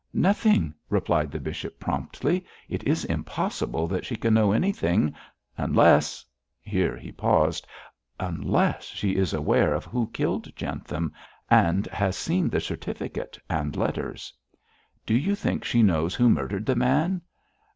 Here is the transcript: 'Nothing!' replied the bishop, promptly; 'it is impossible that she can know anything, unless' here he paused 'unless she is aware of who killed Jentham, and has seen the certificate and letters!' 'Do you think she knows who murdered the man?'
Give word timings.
'Nothing!' 0.15 0.73
replied 0.89 1.29
the 1.31 1.39
bishop, 1.39 1.79
promptly; 1.79 2.43
'it 2.67 2.83
is 2.85 3.05
impossible 3.05 3.85
that 3.85 4.03
she 4.03 4.15
can 4.15 4.33
know 4.33 4.51
anything, 4.51 5.13
unless' 5.59 6.25
here 6.59 6.97
he 6.97 7.11
paused 7.11 7.67
'unless 8.19 8.85
she 8.85 9.15
is 9.15 9.31
aware 9.31 9.75
of 9.75 9.85
who 9.85 10.09
killed 10.09 10.51
Jentham, 10.55 11.13
and 11.51 11.85
has 11.89 12.15
seen 12.17 12.49
the 12.49 12.59
certificate 12.59 13.37
and 13.47 13.75
letters!' 13.75 14.33
'Do 15.05 15.13
you 15.15 15.35
think 15.35 15.63
she 15.63 15.83
knows 15.83 16.15
who 16.15 16.31
murdered 16.31 16.65
the 16.65 16.75
man?' 16.75 17.21